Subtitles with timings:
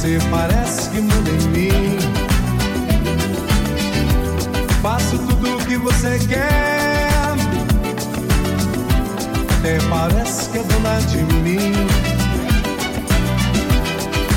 [0.00, 1.98] Você parece que manda em mim.
[4.80, 7.10] Faço tudo o que você quer.
[9.58, 11.74] Até parece que é dona de mim.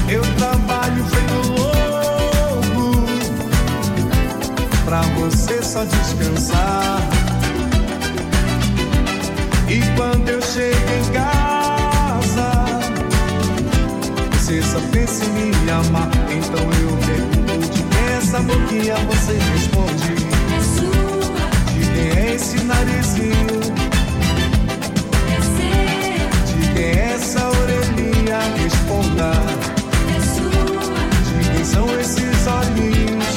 [0.10, 1.48] Eu trabalho feito
[2.82, 3.08] louco
[4.84, 7.00] pra você só descansar.
[9.70, 11.33] E quando eu chego em casa,
[14.44, 16.10] você só pensa em me amar.
[16.30, 20.14] Então eu pergunto de quem é essa boquinha, você responde.
[20.54, 23.62] É sua, De quem é esse narizinho?
[25.30, 28.40] é seu, De quem é essa orelhinha?
[28.62, 29.32] Responda.
[30.10, 33.36] é sua, De quem são esses olhinhos?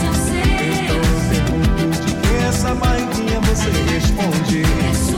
[0.00, 4.62] são Então seus, eu pergunto de quem é essa barriguinha, você responde.
[4.62, 5.13] é sua,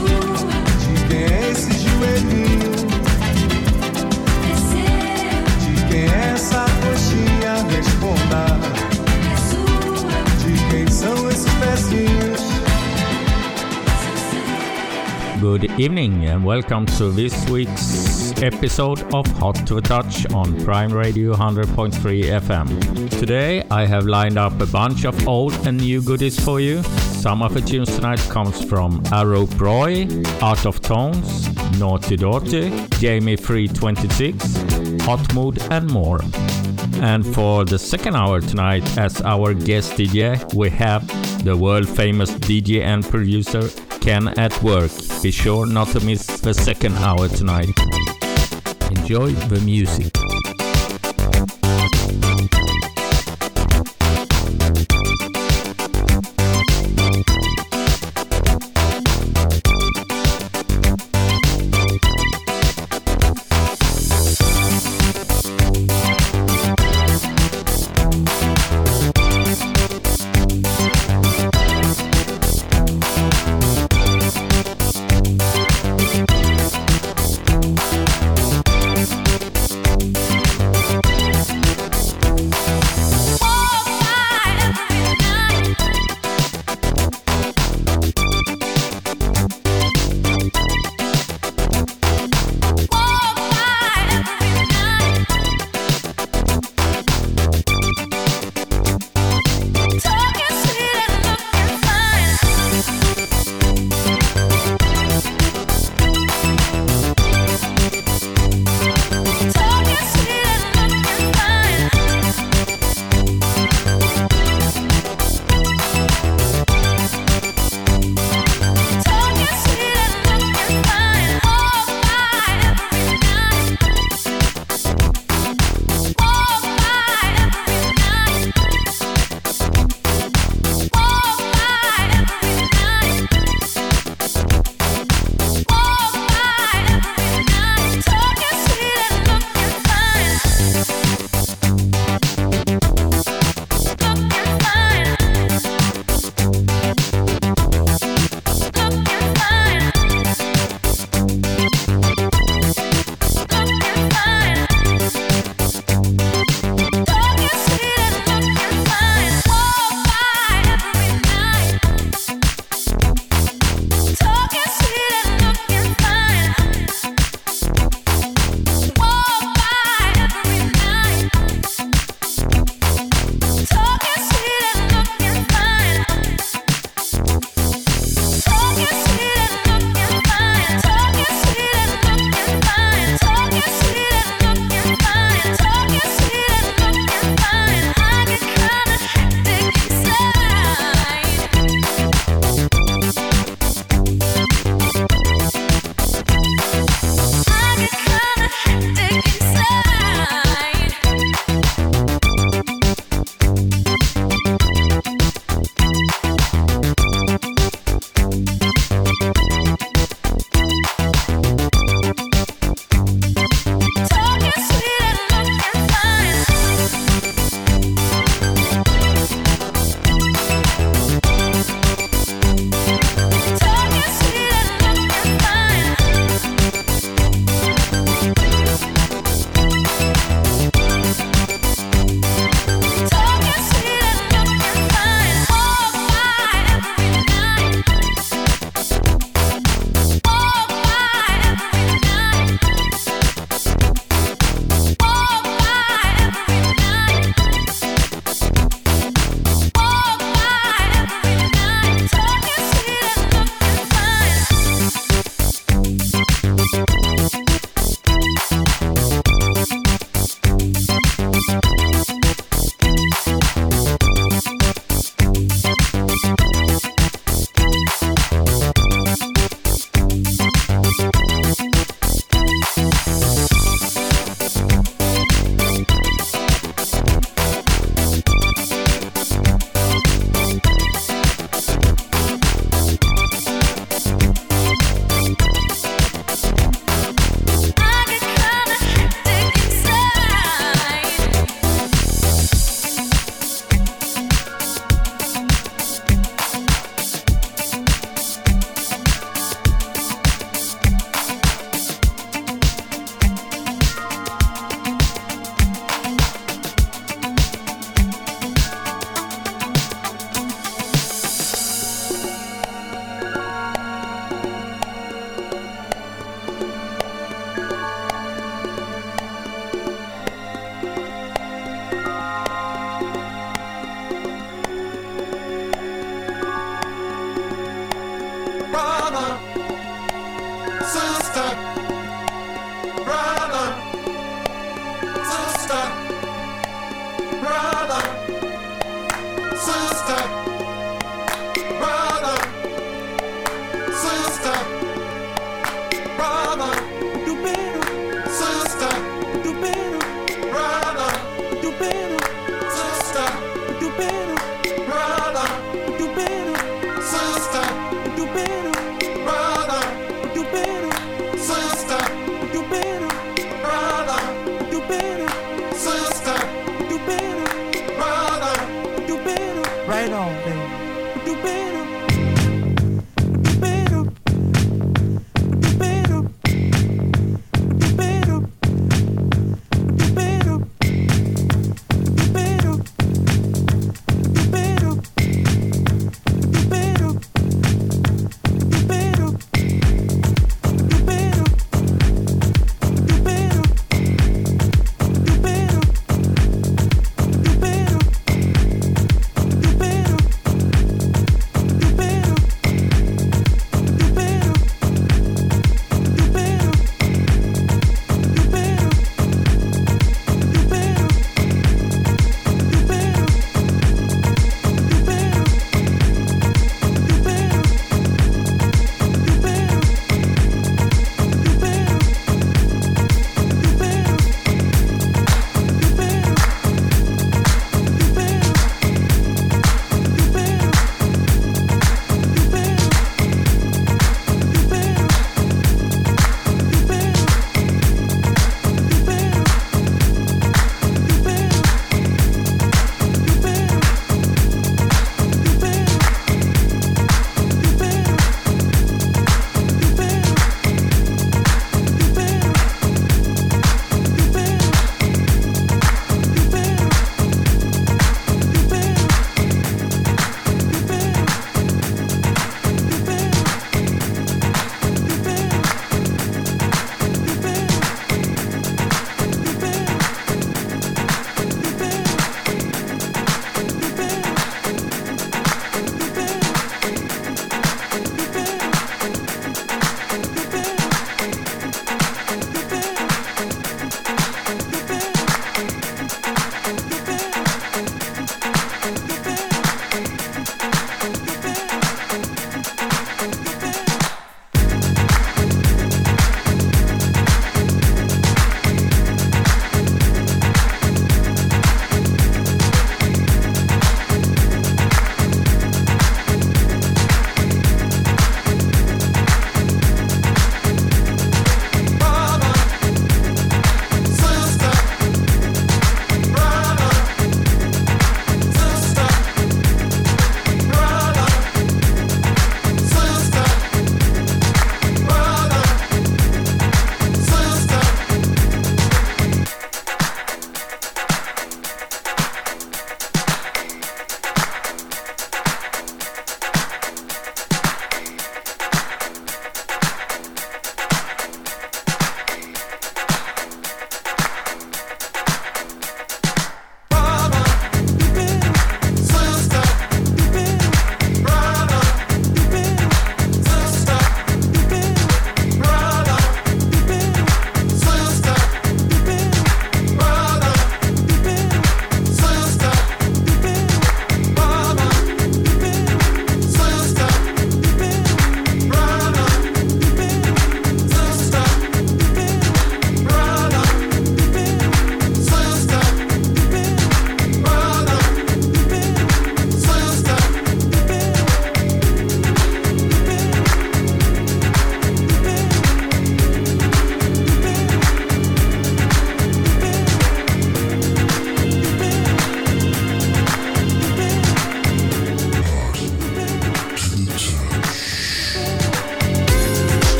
[15.39, 20.91] Good evening and welcome to this week's episode of Hot to the Touch on Prime
[20.91, 21.91] Radio 100.3
[22.41, 23.09] FM.
[23.19, 26.81] Today I have lined up a bunch of old and new goodies for you.
[27.21, 31.47] Some of the tunes tonight comes from Arrow Broy, Art of Tones,
[31.77, 36.19] Naughty Daughty, Jamie 326, Hot Mood and more.
[36.95, 41.05] And for the second hour tonight, as our guest DJ, we have
[41.43, 43.69] the world famous DJ and producer
[44.07, 44.89] Ken at work.
[45.21, 47.77] Be sure not to miss the second hour tonight.
[48.89, 50.26] Enjoy the music.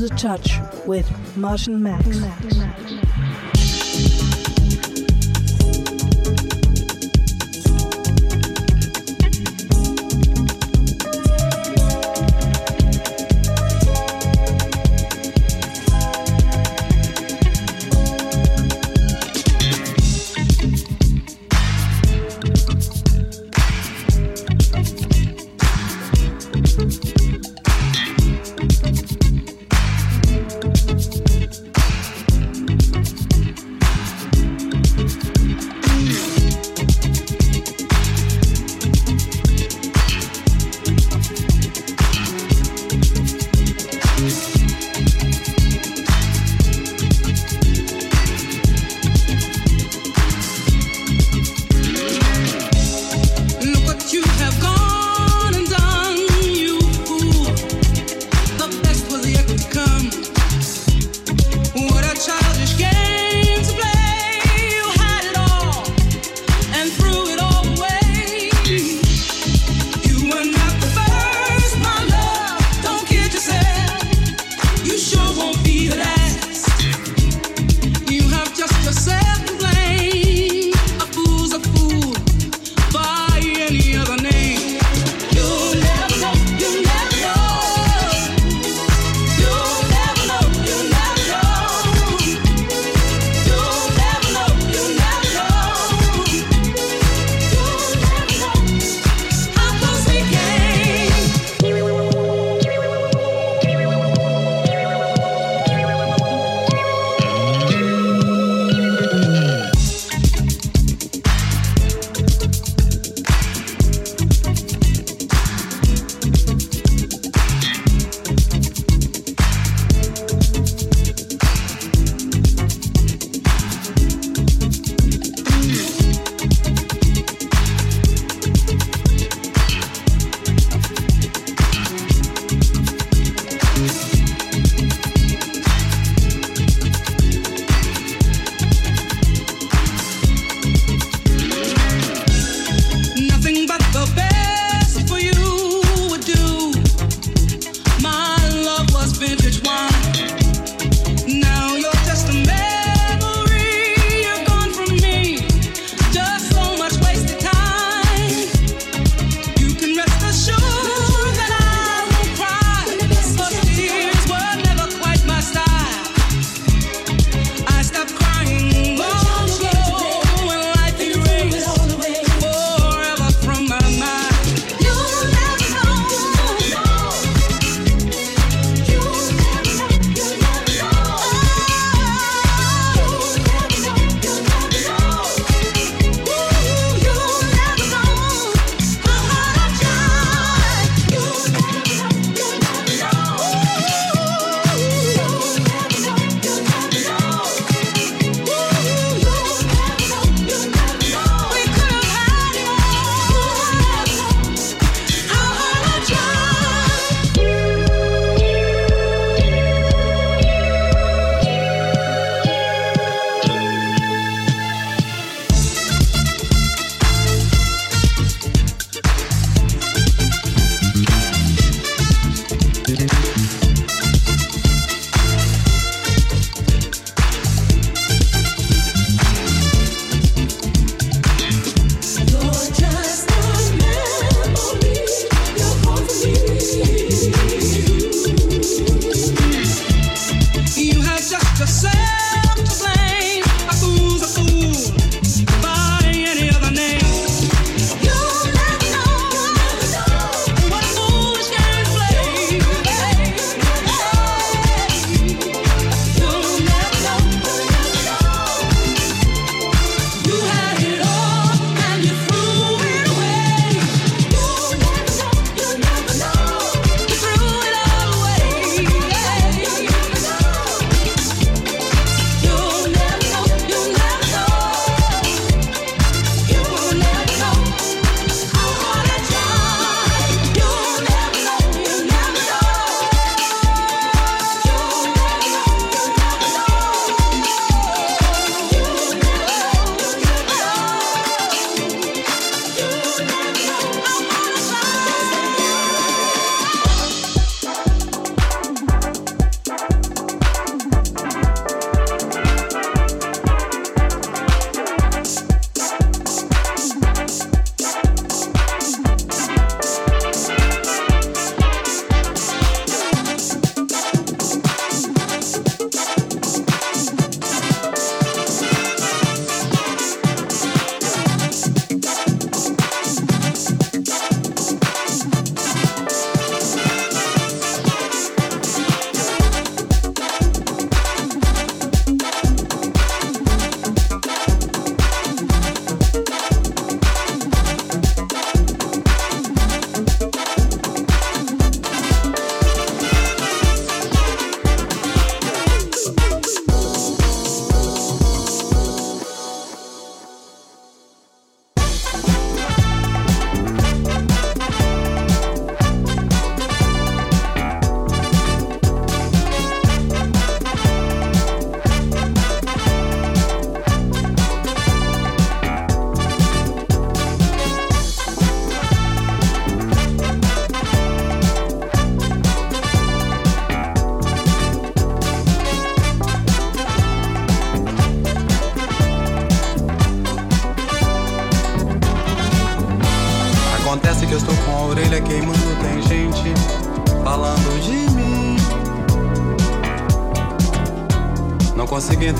[0.00, 2.06] The Touch with Martin Max.
[2.06, 2.59] Acontece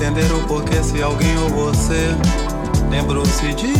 [0.01, 2.09] entender o porquê se alguém ou você
[2.89, 3.70] lembrou-se de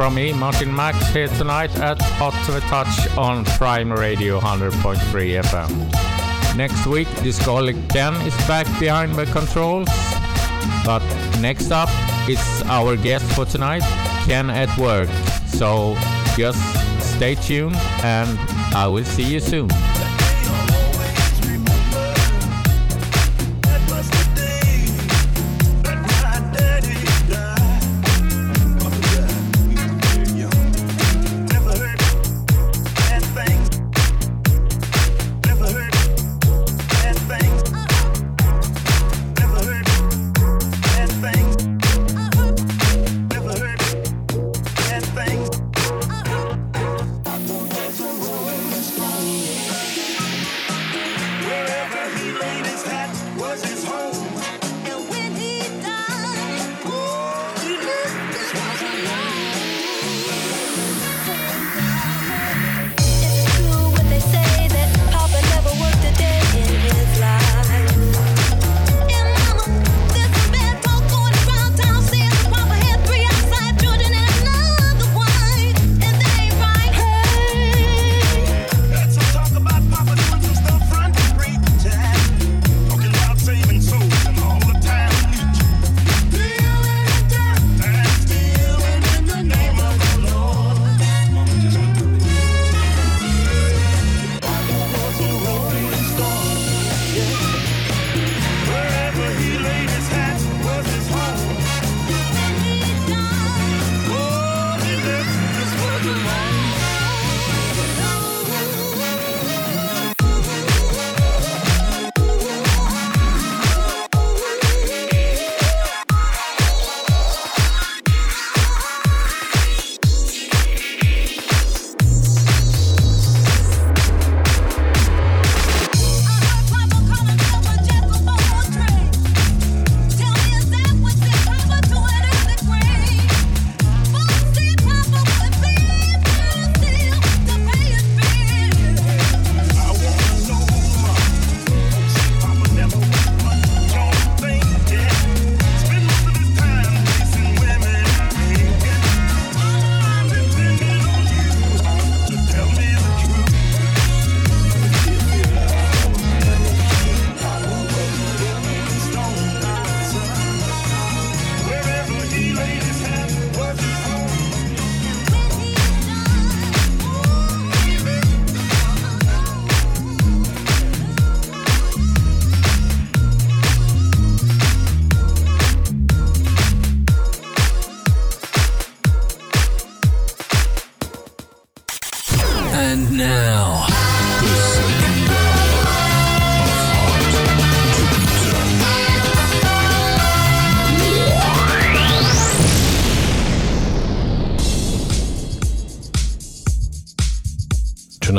[0.00, 4.96] from me, Martin Max, here tonight at Hot to the Touch on Prime Radio 100.3
[5.42, 6.56] FM.
[6.56, 9.90] Next week, Discolic Ken is back behind the controls.
[10.86, 11.02] But
[11.38, 11.90] next up
[12.26, 13.82] is our guest for tonight,
[14.24, 15.10] Ken at Work.
[15.48, 15.94] So
[16.34, 16.58] just
[17.16, 18.38] stay tuned and
[18.74, 19.68] I will see you soon.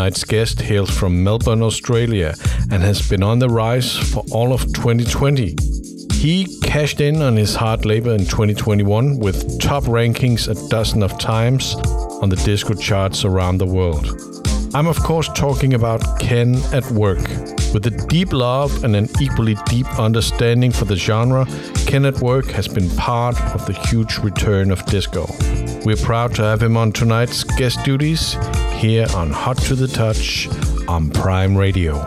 [0.02, 2.34] Tonight's guest hails from Melbourne, Australia,
[2.72, 5.56] and has been on the rise for all of 2020.
[6.16, 11.20] He cashed in on his hard labor in 2021 with top rankings a dozen of
[11.20, 11.76] times
[12.20, 14.08] on the disco charts around the world.
[14.74, 17.30] I'm, of course, talking about Ken at Work.
[17.72, 21.45] With a deep love and an equally deep understanding for the genre,
[21.86, 25.28] Ken at Work has been part of the huge return of disco.
[25.86, 28.36] We're proud to have him on tonight's guest duties
[28.82, 30.49] here on Hot to the Touch
[30.88, 32.03] on Prime Radio.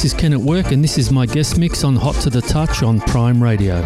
[0.00, 2.40] This is Ken at Work, and this is my guest mix on Hot to the
[2.40, 3.84] Touch on Prime Radio.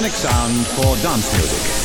[0.00, 1.79] Stereophonic sound for dance music.